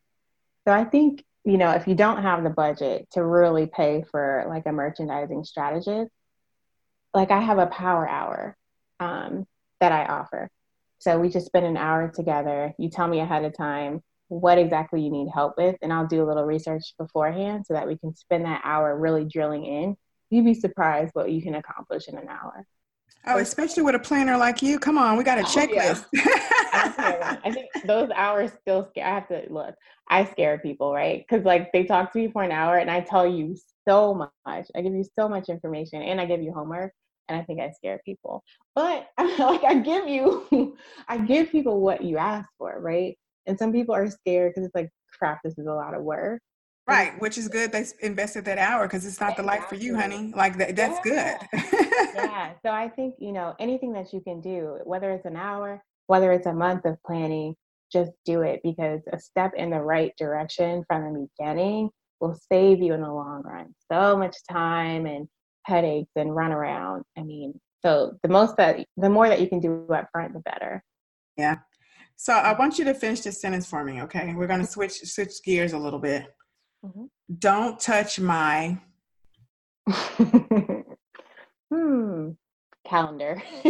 [0.67, 4.45] So I think, you know, if you don't have the budget to really pay for
[4.49, 6.11] like a merchandising strategist,
[7.13, 8.57] like I have a power hour
[8.99, 9.45] um,
[9.79, 10.49] that I offer.
[10.97, 12.73] So we just spend an hour together.
[12.79, 16.23] You tell me ahead of time what exactly you need help with, and I'll do
[16.23, 19.97] a little research beforehand so that we can spend that hour really drilling in.
[20.29, 22.67] You'd be surprised what you can accomplish in an hour.
[23.25, 24.79] Oh, especially with a planner like you.
[24.79, 26.05] Come on, we got a checklist.
[26.05, 27.37] Oh, yeah.
[27.43, 29.05] I think those hours still scare.
[29.05, 29.75] I have to look.
[30.09, 31.25] I scare people, right?
[31.27, 34.13] Because like they talk to me for an hour, and I tell you so
[34.45, 34.67] much.
[34.75, 36.93] I give you so much information, and I give you homework,
[37.27, 38.43] and I think I scare people.
[38.75, 43.17] But like I give you, I give people what you ask for, right?
[43.47, 46.41] And some people are scared because it's like, crap, this is a lot of work.
[46.87, 47.73] Right, which is good.
[47.73, 50.31] They invested that hour because it's not the life for you, honey.
[50.33, 51.37] Like that, that's yeah.
[51.51, 51.61] good.
[52.15, 52.53] yeah.
[52.65, 56.31] So I think you know anything that you can do, whether it's an hour, whether
[56.31, 57.55] it's a month of planning,
[57.91, 61.89] just do it because a step in the right direction from the beginning
[62.21, 65.27] will save you in the long run so much time and
[65.63, 67.03] headaches and run around.
[67.17, 70.39] I mean, so the most that the more that you can do up front, the
[70.39, 70.81] better.
[71.35, 71.57] Yeah.
[72.17, 74.33] So I want you to finish this sentence for me, okay?
[74.35, 76.25] We're going to switch switch gears a little bit.
[76.83, 77.05] Mm-hmm.
[77.39, 78.79] Don't touch my
[81.71, 82.29] hmm
[82.87, 83.41] calendar.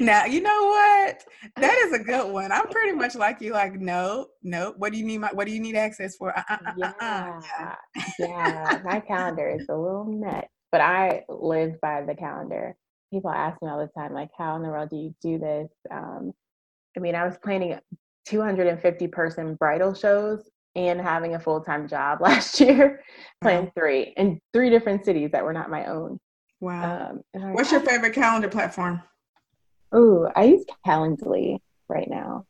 [0.00, 1.24] now you know what?
[1.56, 2.50] That is a good one.
[2.50, 3.52] I'm pretty much like you.
[3.52, 4.74] Like, no, no.
[4.78, 5.18] What do you need?
[5.18, 6.36] My what do you need access for?
[6.36, 7.74] Uh, uh, uh, yeah, yeah.
[8.18, 8.80] yeah.
[8.84, 12.74] My calendar is a little nuts, but I live by the calendar.
[13.12, 15.68] People ask me all the time, like, how in the world do you do this?
[15.90, 16.34] Um,
[16.98, 17.78] I mean, I was planning
[18.26, 23.04] 250 person bridal shows and having a full time job last year,
[23.40, 26.18] planned three in three different cities that were not my own.
[26.60, 27.20] Wow.
[27.34, 29.00] Um, What's your favorite calendar platform?
[29.92, 31.58] Oh, I use Calendly
[31.88, 32.46] right now.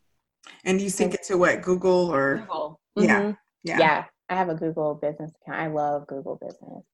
[0.65, 1.61] And you sync it to what?
[1.61, 2.39] Google or?
[2.39, 2.81] Google.
[2.97, 3.21] Yeah.
[3.21, 3.31] Mm-hmm.
[3.65, 3.79] Yeah.
[3.79, 4.05] Yeah.
[4.31, 5.61] I have a Google business account.
[5.61, 6.85] I love Google business.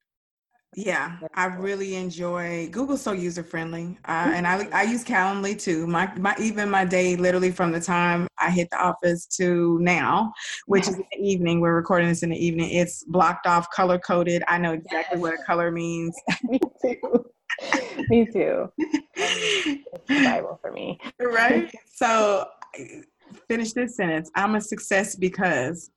[0.77, 5.87] Yeah, I really enjoy Google's so user friendly, uh, and I I use Calendly too.
[5.87, 10.33] My my even my day literally from the time I hit the office to now,
[10.67, 11.61] which is in the evening.
[11.61, 12.71] We're recording this in the evening.
[12.71, 14.43] It's blocked off, color coded.
[14.49, 15.23] I know exactly yes.
[15.23, 16.17] what a color means.
[16.43, 17.27] me too.
[18.09, 18.73] me too.
[19.17, 20.99] It's Bible for me.
[21.21, 21.73] Right.
[21.95, 22.47] So
[23.49, 24.31] finish this sentence.
[24.35, 25.91] I'm a success because.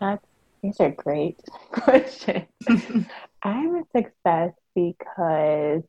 [0.00, 0.29] That's
[0.62, 1.40] these are great
[1.72, 2.46] questions.
[3.42, 5.82] I'm a success because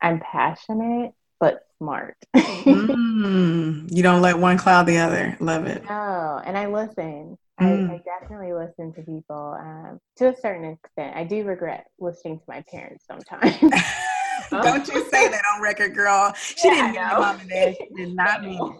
[0.00, 2.16] I'm passionate but smart.
[2.36, 5.36] mm, you don't let one cloud the other.
[5.40, 5.84] Love it.
[5.84, 7.38] No, and I listen.
[7.60, 7.90] Mm.
[7.90, 11.16] I, I, definitely listen to people um, to a certain extent.
[11.16, 13.58] I do regret listening to my parents sometimes.
[14.50, 16.34] Don't you say that on record, girl.
[16.34, 17.76] She yeah, didn't mean mom and dad.
[17.78, 18.78] She did not mean.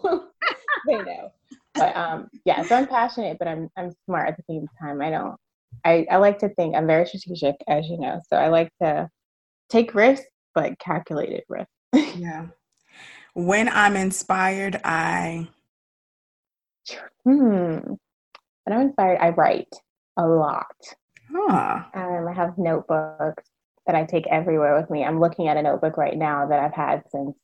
[0.87, 1.31] they know
[1.77, 5.01] but um, yeah, so I'm passionate, but I'm I'm smart at the same time.
[5.01, 5.35] I don't.
[5.85, 8.21] I, I like to think I'm very strategic, as you know.
[8.29, 9.09] So I like to
[9.69, 11.71] take risks, but calculated risks.
[12.17, 12.47] yeah.
[13.33, 15.47] When I'm inspired, I.
[17.23, 17.79] Hmm.
[17.83, 17.97] When
[18.69, 19.73] I'm inspired, I write
[20.17, 20.65] a lot.
[21.31, 21.83] Huh.
[21.93, 23.43] Um, I have notebooks
[23.85, 25.03] that I take everywhere with me.
[25.03, 27.35] I'm looking at a notebook right now that I've had since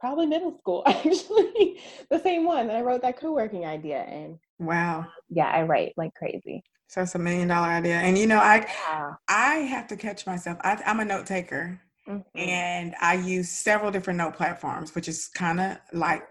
[0.00, 5.06] probably middle school actually the same one that i wrote that co-working idea in wow.
[5.28, 6.64] yeah i write like crazy.
[6.88, 9.12] So it's a million dollar idea and you know i yeah.
[9.28, 12.20] i have to catch myself I, am a note taker mm-hmm.
[12.34, 16.24] and i use several different note platforms which is kind of like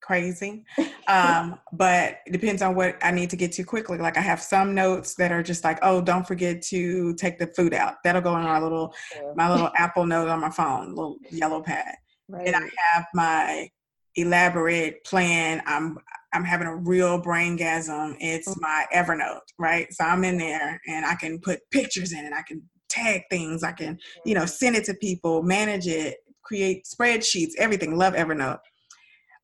[0.00, 0.64] crazy
[1.08, 4.40] um, but it depends on what i need to get to quickly like i have
[4.40, 7.96] some notes that are just like oh don't forget to take the food out.
[8.04, 8.94] That'll go in my little
[9.34, 11.96] my little apple note on my phone little yellow pad
[12.30, 12.46] right.
[12.46, 13.68] and I have my
[14.16, 15.62] elaborate plan.
[15.66, 15.98] I'm
[16.32, 18.16] I'm having a real brain gasm.
[18.20, 18.60] It's mm-hmm.
[18.60, 19.92] my Evernote, right?
[19.92, 22.32] So I'm in there and I can put pictures in it.
[22.32, 23.64] I can tag things.
[23.64, 27.96] I can, you know, send it to people, manage it, create spreadsheets, everything.
[27.96, 28.58] Love Evernote.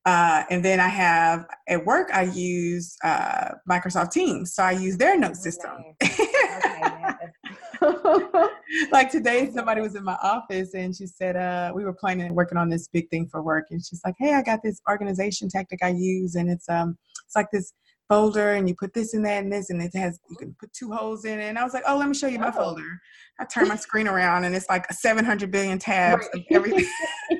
[0.07, 4.53] Uh, and then I have at work, I use uh, Microsoft Teams.
[4.55, 5.71] So I use their note system.
[8.91, 12.57] Like today, somebody was in my office and she said, uh, we were planning working
[12.57, 13.67] on this big thing for work.
[13.71, 16.35] And she's like, Hey, I got this organization tactic I use.
[16.35, 17.73] And it's, um, it's like this
[18.09, 20.71] folder and you put this in that and this and it has you can put
[20.73, 22.51] two holes in it and I was like oh let me show you my oh.
[22.53, 22.99] folder
[23.37, 26.41] I turn my screen around and it's like 700 billion tabs right.
[26.41, 26.87] of everything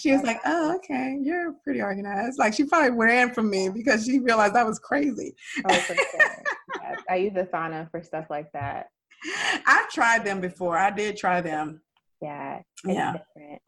[0.00, 4.04] she was like, "Oh, okay, you're pretty organized." Like she probably ran from me because
[4.04, 5.34] she realized I was crazy.
[5.68, 6.42] Oh, for sure.
[6.82, 8.88] yes, I use Asana for stuff like that.
[9.66, 10.76] I've tried them before.
[10.76, 11.82] I did try them.
[12.22, 12.60] Yeah.
[12.84, 13.14] yeah.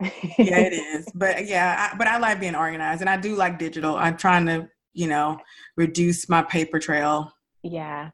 [0.00, 1.06] yeah, it is.
[1.14, 3.96] But yeah, I, but I like being organized, and I do like digital.
[3.96, 5.38] I'm trying to, you know,
[5.76, 7.32] reduce my paper trail.
[7.62, 8.10] Yeah,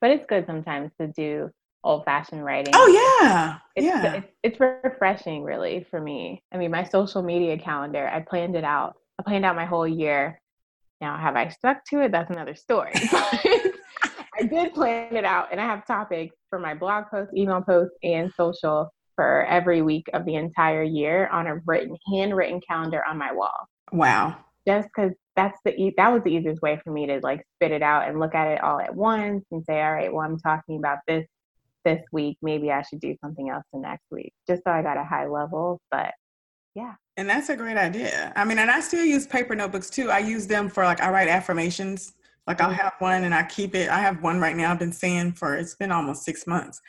[0.00, 1.50] but it's good sometimes to do
[1.84, 2.72] old fashioned writing.
[2.74, 4.12] Oh yeah, it's, yeah.
[4.14, 6.42] It's, it's refreshing, really, for me.
[6.52, 8.96] I mean, my social media calendar, I planned it out.
[9.18, 10.40] I planned out my whole year.
[11.00, 12.12] Now, have I stuck to it?
[12.12, 12.92] That's another story.
[14.42, 17.92] I did plan it out, and I have topics for my blog post, email post,
[18.02, 23.18] and social for every week of the entire year on a written, handwritten calendar on
[23.18, 23.66] my wall.
[23.92, 24.36] Wow.
[24.66, 27.72] Just because that's the e- that was the easiest way for me to like spit
[27.72, 30.38] it out and look at it all at once and say, all right, well, I'm
[30.38, 31.26] talking about this
[31.84, 32.38] this week.
[32.42, 35.26] Maybe I should do something else the next week, just so I got a high
[35.26, 35.80] level.
[35.90, 36.12] But
[36.74, 36.94] yeah.
[37.16, 38.32] And that's a great idea.
[38.36, 40.10] I mean, and I still use paper notebooks too.
[40.10, 42.14] I use them for like I write affirmations
[42.46, 42.78] like I'll mm-hmm.
[42.78, 43.88] have one and I keep it.
[43.88, 46.80] I have one right now I've been saying for it's been almost six months.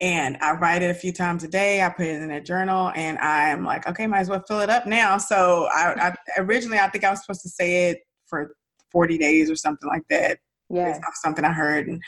[0.00, 1.82] And I write it a few times a day.
[1.82, 4.70] I put it in a journal and I'm like, okay, might as well fill it
[4.70, 5.18] up now.
[5.18, 8.54] So I, I originally I think I was supposed to say it for
[8.92, 10.38] 40 days or something like that.
[10.68, 10.96] Yeah.
[11.14, 11.88] Something I heard.
[11.88, 12.00] And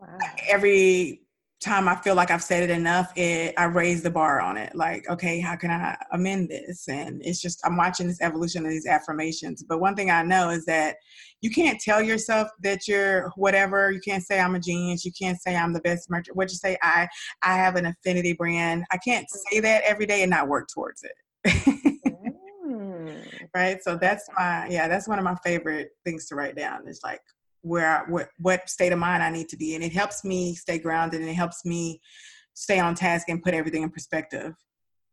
[0.00, 0.18] wow.
[0.48, 1.20] every
[1.60, 4.74] time I feel like I've said it enough, it I raise the bar on it.
[4.74, 6.88] Like, okay, how can I amend this?
[6.88, 9.62] And it's just I'm watching this evolution of these affirmations.
[9.62, 10.96] But one thing I know is that
[11.40, 13.90] you can't tell yourself that you're whatever.
[13.90, 15.04] You can't say I'm a genius.
[15.04, 16.36] You can't say I'm the best merchant.
[16.36, 16.76] What you say?
[16.82, 17.08] I
[17.42, 18.84] I have an affinity brand.
[18.92, 21.12] I can't say that every day and not work towards it.
[22.66, 23.22] mm.
[23.54, 23.82] Right.
[23.82, 24.88] So that's my yeah.
[24.88, 26.82] That's one of my favorite things to write down.
[26.86, 27.20] It's like
[27.66, 29.82] where what what state of mind I need to be in.
[29.82, 32.00] It helps me stay grounded and it helps me
[32.54, 34.54] stay on task and put everything in perspective.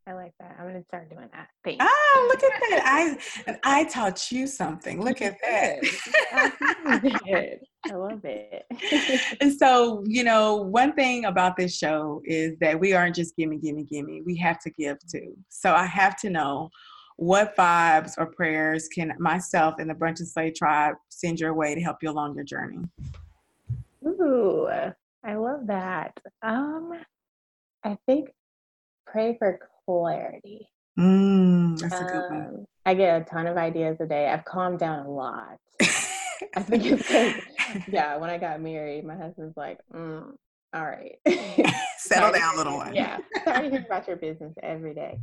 [0.06, 0.58] I like that.
[0.60, 1.48] I'm gonna start doing that.
[1.64, 1.84] Thanks.
[1.84, 3.18] Ah, look at that.
[3.46, 5.02] I I taught you something.
[5.02, 5.80] Look at that.
[7.86, 8.66] I love it.
[9.42, 13.58] and so, you know, one thing about this show is that we aren't just gimme,
[13.58, 14.22] gimme, gimme.
[14.26, 15.36] We have to give too.
[15.50, 16.70] So I have to know
[17.18, 21.76] what vibes or prayers can myself and the Brunch and Slay tribe send your way
[21.76, 22.86] to help you along your journey?
[24.06, 24.68] Ooh,
[25.24, 26.18] I love that.
[26.42, 26.94] Um,
[27.84, 28.30] I think
[29.06, 30.68] pray for clarity.
[31.00, 32.46] Mm, that's a good one.
[32.48, 34.28] Um, I get a ton of ideas a day.
[34.28, 35.58] I've calmed down a lot.
[36.56, 37.34] I think it's because,
[37.88, 40.34] yeah, when I got married, my husband's like, mm,
[40.74, 41.16] all right.
[41.98, 42.94] Settle down, little one.
[42.94, 43.20] Yeah.
[43.46, 45.20] Sorry to hear about your business every day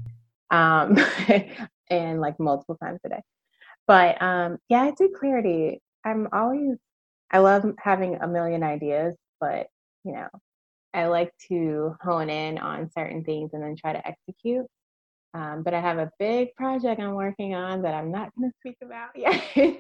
[0.51, 0.97] um,
[1.91, 3.23] and like multiple times a day.
[3.87, 5.81] But um, yeah, I do clarity.
[6.05, 6.77] I'm always,
[7.31, 9.67] I love having a million ideas, but
[10.05, 10.29] you know,
[10.95, 14.67] I like to hone in on certain things and then try to execute.
[15.33, 18.57] Um, but I have a big project I'm working on that I'm not going to
[18.59, 19.79] speak about yet.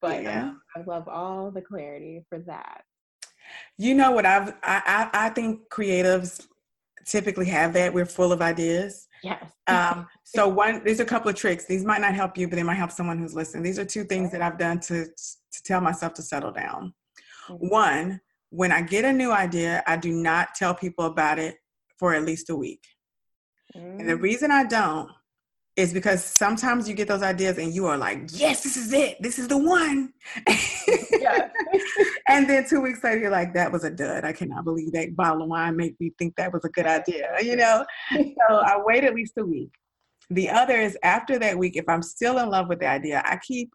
[0.00, 0.44] but yeah.
[0.44, 2.82] um, I love all the clarity for that.
[3.78, 6.46] You know what I've I, I I think creatives
[7.06, 7.92] typically have that.
[7.92, 9.08] We're full of ideas.
[9.22, 9.52] Yes.
[9.68, 11.66] um, so one, there's a couple of tricks.
[11.66, 13.62] These might not help you, but they might help someone who's listening.
[13.62, 16.94] These are two things that I've done to to tell myself to settle down.
[17.48, 17.68] Mm-hmm.
[17.68, 21.56] One, when I get a new idea, I do not tell people about it
[21.98, 22.84] for at least a week.
[23.76, 24.00] Mm-hmm.
[24.00, 24.22] And the mm.
[24.22, 25.10] reason I don't
[25.74, 29.16] is because sometimes you get those ideas and you are like, yes, this is it.
[29.20, 30.12] This is the one.
[31.18, 31.48] yeah.
[32.28, 34.24] and then two weeks later, you're like, that was a dud.
[34.24, 37.30] I cannot believe that bottle of wine made me think that was a good idea,
[37.42, 37.86] you know?
[38.12, 39.72] so I wait at least a week.
[40.28, 43.38] The other is after that week, if I'm still in love with the idea, I
[43.38, 43.70] keep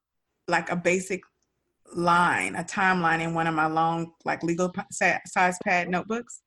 [0.47, 1.21] like a basic
[1.95, 6.41] line, a timeline in one of my long, like legal size pad notebooks.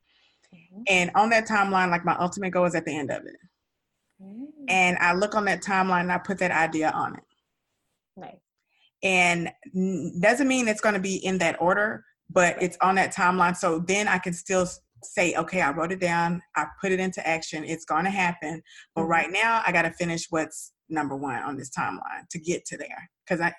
[0.55, 0.83] Mm-hmm.
[0.87, 3.37] And on that timeline, like my ultimate goal is at the end of it.
[4.23, 4.60] Mm.
[4.70, 7.24] And I look on that timeline and I put that idea on it.
[8.16, 8.37] Nice.
[9.02, 9.50] And
[10.22, 13.56] doesn't mean it's going to be in that order, but it's on that timeline.
[13.56, 14.68] So then I can still
[15.02, 18.62] say, okay, I wrote it down, I put it into action, it's going to happen.
[18.94, 19.11] But mm-hmm.
[19.11, 22.76] right now, I got to finish what's number one on this timeline to get to
[22.76, 23.52] there because I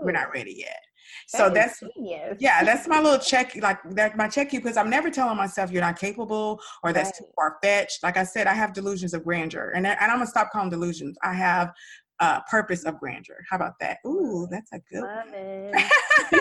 [0.00, 0.80] we're not ready yet.
[1.32, 2.36] That so that's genius.
[2.38, 5.70] yeah, that's my little check, like that my check you because I'm never telling myself
[5.70, 7.18] you're not capable or that's right.
[7.18, 8.02] too far fetched.
[8.02, 11.16] Like I said, I have delusions of grandeur, and and I'm gonna stop calling delusions.
[11.22, 11.72] I have
[12.20, 13.44] uh, purpose of grandeur.
[13.48, 13.98] How about that?
[14.06, 15.90] Ooh, that's a good Love one.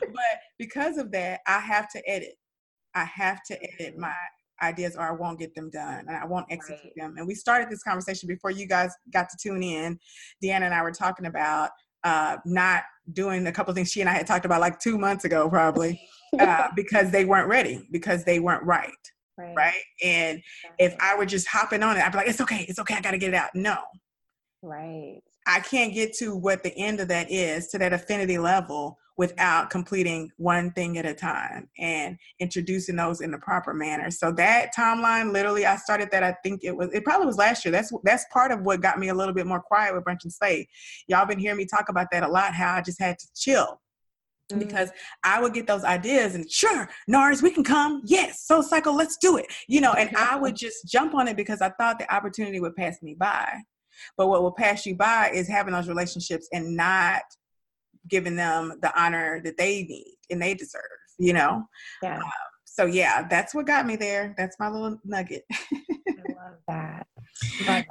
[0.00, 2.34] but because of that, I have to edit.
[2.94, 4.14] I have to edit my
[4.62, 6.96] ideas or I won't get them done and I won't execute right.
[6.96, 7.14] them.
[7.18, 9.98] And we started this conversation before you guys got to tune in.
[10.42, 11.70] Deanna and I were talking about
[12.04, 15.24] uh, not doing a couple things she and I had talked about like two months
[15.24, 16.00] ago, probably,
[16.38, 18.90] uh, because they weren't ready, because they weren't right.
[19.38, 19.54] Right.
[19.54, 19.82] right?
[20.02, 20.42] And
[20.78, 23.00] if I were just hopping on it, I'd be like, it's okay, it's okay, I
[23.00, 23.50] gotta get it out.
[23.54, 23.76] No.
[24.62, 25.20] Right.
[25.46, 29.70] I can't get to what the end of that is to that affinity level without
[29.70, 34.10] completing one thing at a time and introducing those in the proper manner.
[34.10, 36.22] So that timeline, literally, I started that.
[36.22, 37.72] I think it was, it probably was last year.
[37.72, 40.32] That's that's part of what got me a little bit more quiet with Brunch and
[40.32, 40.68] Slay.
[41.08, 42.54] Y'all been hearing me talk about that a lot.
[42.54, 43.80] How I just had to chill.
[44.50, 44.60] Mm-hmm.
[44.60, 44.90] Because
[45.24, 48.02] I would get those ideas and sure, Nars, we can come.
[48.04, 49.46] Yes, Soul Cycle, let's do it.
[49.66, 52.76] You know, and I would just jump on it because I thought the opportunity would
[52.76, 53.60] pass me by.
[54.16, 57.22] But what will pass you by is having those relationships and not
[58.08, 60.82] giving them the honor that they need and they deserve,
[61.18, 61.64] you know?
[62.02, 62.18] Yeah.
[62.18, 62.30] Um,
[62.64, 64.34] so yeah, that's what got me there.
[64.36, 65.44] That's my little nugget.
[65.50, 65.56] I
[66.28, 67.06] love that.
[67.60, 67.86] Love that.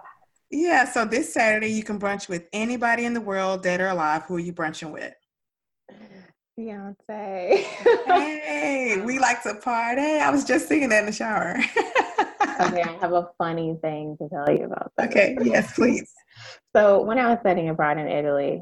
[0.51, 4.23] Yeah, so this Saturday you can brunch with anybody in the world, dead or alive.
[4.23, 5.13] Who are you brunching with?
[6.57, 7.57] Beyonce.
[7.57, 10.01] hey, we like to party.
[10.01, 11.57] I was just singing that in the shower.
[12.61, 15.09] okay, I have a funny thing to tell you about that.
[15.09, 16.09] Okay, yes, please.
[16.75, 18.61] So when I was studying abroad in Italy,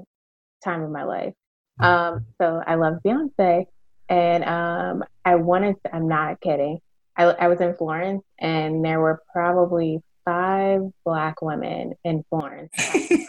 [0.64, 1.34] time of my life.
[1.80, 3.66] Um, so I love Beyonce,
[4.10, 5.76] and um, I wanted.
[5.84, 6.80] To, I'm not kidding.
[7.18, 12.72] I, I was in Florence, and there were probably five black women in Florence.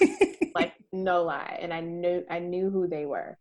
[0.54, 3.36] like no lie, and I knew I knew who they were.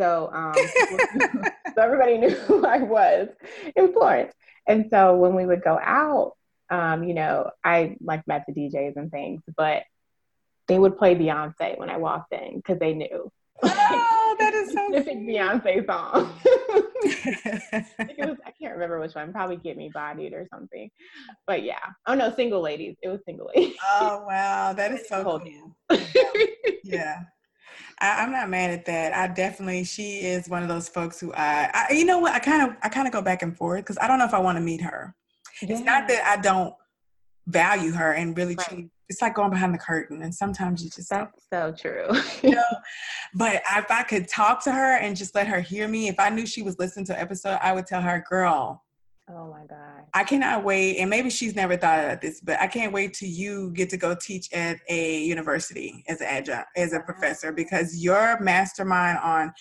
[0.00, 0.54] So, um,
[1.74, 3.28] so everybody knew who I was
[3.74, 4.32] in Florence.
[4.66, 6.34] And so when we would go out,
[6.70, 9.84] um, you know, I like met the DJs and things, but
[10.66, 13.32] they would play Beyonce when I walked in because they knew.
[14.68, 16.32] Specific Beyonce song.
[18.28, 19.32] was, I can't remember which one.
[19.32, 20.90] Probably "Get Me Bodied" or something.
[21.46, 21.76] But yeah.
[22.06, 25.42] Oh no, "Single Ladies." It was "Single Ladies." Oh wow, that is so cool.
[26.84, 27.20] yeah.
[28.00, 29.12] I, am not mad at that.
[29.12, 32.38] I definitely, she is one of those folks who I, I you know what, I
[32.38, 34.38] kind of, I kind of go back and forth because I don't know if I
[34.38, 35.14] want to meet her.
[35.62, 35.74] Yeah.
[35.74, 36.74] It's not that I don't
[37.46, 38.66] value her and really right.
[38.68, 42.06] truly, it's like going behind the curtain and sometimes you just that's so true
[42.42, 42.62] you know
[43.34, 46.28] but if i could talk to her and just let her hear me if i
[46.28, 48.82] knew she was listening to an episode i would tell her girl
[49.30, 50.04] Oh my God.
[50.14, 50.96] I cannot wait.
[50.98, 53.98] And maybe she's never thought of this, but I can't wait till you get to
[53.98, 59.52] go teach at a university as an adjunct, as a professor, because your mastermind on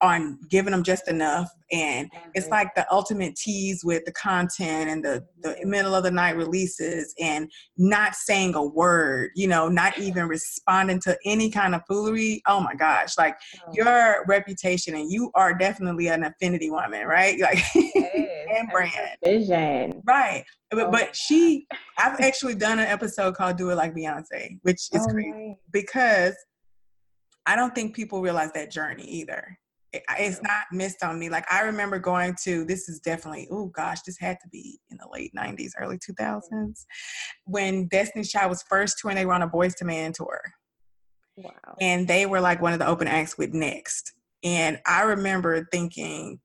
[0.00, 1.50] on giving them just enough.
[1.70, 6.10] And it's like the ultimate tease with the content and the, the middle of the
[6.10, 11.74] night releases and not saying a word you know not even responding to any kind
[11.74, 12.42] of foolery.
[12.46, 13.36] Oh my gosh like
[13.66, 13.72] oh.
[13.72, 17.38] your reputation and you are definitely an affinity woman right?
[17.48, 19.16] Like and brand.
[19.24, 20.02] vision.
[20.04, 24.58] Right but, oh but she i've actually done an episode called do it like beyonce
[24.62, 26.34] which is oh, crazy because
[27.48, 29.58] I don't think people realize that journey either
[29.92, 31.28] it's not missed on me.
[31.28, 34.98] Like I remember going to this is definitely oh gosh, this had to be in
[34.98, 36.84] the late '90s, early 2000s,
[37.44, 39.16] when Destiny's Child was first touring.
[39.16, 40.40] They were on a Boyz II Men tour,
[41.36, 44.12] wow, and they were like one of the open acts with Next.
[44.44, 46.38] And I remember thinking,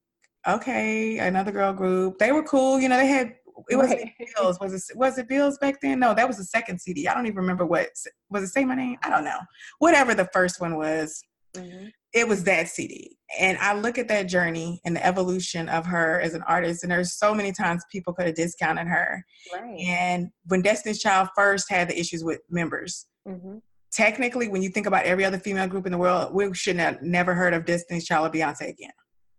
[0.47, 2.17] okay, another girl group.
[2.19, 2.97] They were cool, you know.
[2.97, 3.35] They had
[3.69, 4.11] it was right.
[4.35, 4.59] Bills.
[4.59, 5.99] Was it was it Bills back then?
[5.99, 7.07] No, that was the second CD.
[7.07, 7.89] I don't even remember what
[8.29, 8.47] was it.
[8.47, 8.97] Say my name.
[9.03, 9.39] I don't know.
[9.79, 11.21] Whatever the first one was.
[11.55, 13.17] Mm-hmm it was that CD.
[13.39, 16.91] And I look at that journey and the evolution of her as an artist, and
[16.91, 19.25] there's so many times people could have discounted her.
[19.51, 19.79] Right.
[19.79, 23.57] And when Destiny's Child first had the issues with members, mm-hmm.
[23.91, 27.01] technically, when you think about every other female group in the world, we should have
[27.01, 28.91] never heard of Destiny's Child or Beyonce again.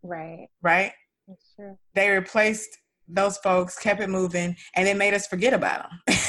[0.03, 0.49] Right.
[0.61, 0.93] Right?
[1.29, 1.79] That's true.
[1.95, 6.17] They replaced those folks, kept it moving, and they made us forget about them.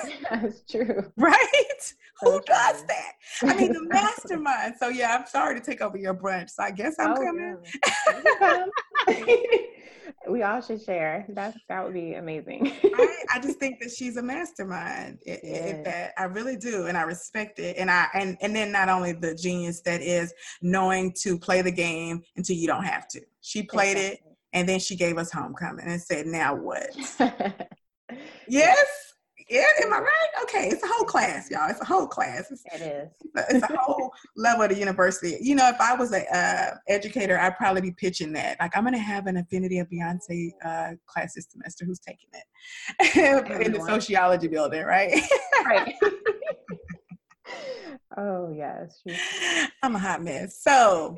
[0.30, 1.12] That's true.
[1.16, 1.92] Right?
[2.22, 3.12] Who does that?
[3.42, 4.74] I mean, the mastermind.
[4.78, 6.50] So yeah, I'm sorry to take over your brunch.
[6.50, 7.56] So I guess I'm oh, coming.
[8.40, 8.66] Yeah.
[10.28, 11.24] we all should share.
[11.30, 12.72] That that would be amazing.
[12.82, 13.16] right?
[13.32, 15.18] I just think that she's a mastermind.
[15.24, 15.84] It, yes.
[15.84, 17.76] that I really do, and I respect it.
[17.78, 21.72] And I and and then not only the genius that is knowing to play the
[21.72, 23.20] game until you don't have to.
[23.40, 24.28] She played exactly.
[24.30, 26.90] it, and then she gave us homecoming and said, "Now what?"
[28.48, 29.09] yes.
[29.50, 30.28] Yeah, am I right?
[30.44, 31.68] Okay, it's a whole class, y'all.
[31.68, 32.52] It's a whole class.
[32.52, 33.08] It's, it is.
[33.50, 35.38] It's a, whole level of the university.
[35.40, 38.60] You know, if I was an uh, educator, I'd probably be pitching that.
[38.60, 41.84] Like, I'm going to have an Affinity of Beyonce uh, class this semester.
[41.84, 42.44] Who's taking it?
[43.66, 45.20] In the sociology building, right?
[45.64, 45.96] right.
[48.16, 49.02] oh, yes.
[49.82, 50.60] I'm a hot mess.
[50.62, 51.16] So,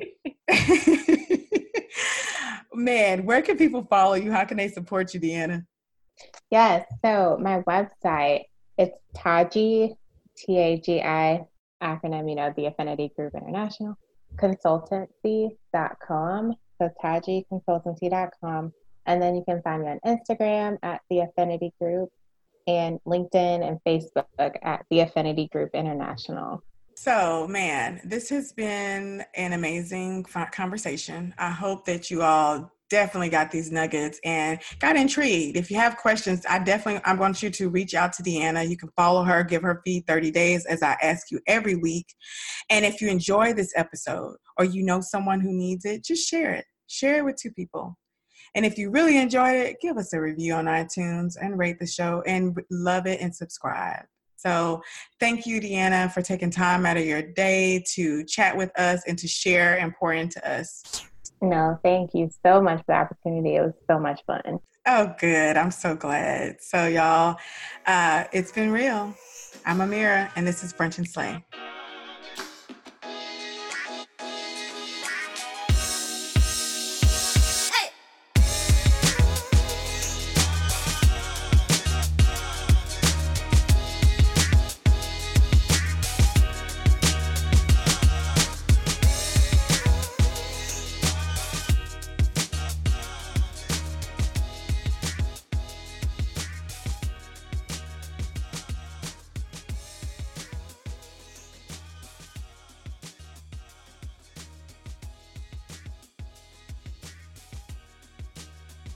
[2.73, 4.31] man, where can people follow you?
[4.31, 5.67] How can they support you, Deanna?
[6.49, 6.85] Yes.
[7.03, 8.43] So my website,
[8.77, 9.95] it's Taji,
[10.37, 11.45] T A G I,
[11.81, 13.97] acronym, you know, the Affinity Group International,
[14.35, 16.53] consultancy.com.
[16.81, 18.73] So Taji tajiconsultancy.com.
[19.05, 22.09] And then you can find me on Instagram at the Affinity Group
[22.67, 26.63] and LinkedIn and Facebook at the Affinity Group International.
[26.95, 31.33] So, man, this has been an amazing conversation.
[31.37, 35.57] I hope that you all definitely got these nuggets and got intrigued.
[35.57, 38.67] If you have questions, I definitely I want you to reach out to Deanna.
[38.67, 42.07] You can follow her, give her feed 30 days as I ask you every week.
[42.69, 46.53] And if you enjoy this episode or you know someone who needs it, just share
[46.53, 46.65] it.
[46.87, 47.97] Share it with two people.
[48.55, 51.87] And if you really enjoyed it, give us a review on iTunes and rate the
[51.87, 54.05] show and love it and subscribe.
[54.35, 54.81] So,
[55.21, 59.17] thank you, Deanna, for taking time out of your day to chat with us and
[59.19, 61.05] to share pour into us.
[61.43, 63.57] No, thank you so much for the opportunity.
[63.57, 64.59] It was so much fun.
[64.87, 65.57] Oh, good.
[65.57, 66.61] I'm so glad.
[66.61, 67.37] So, y'all,
[67.85, 69.13] uh, it's been real.
[69.65, 71.43] I'm Amira, and this is Brunch and Slay.